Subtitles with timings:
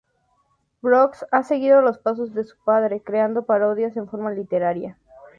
[0.81, 4.97] Brooks ha seguido los pasos de su padre creando parodias en forma literaria.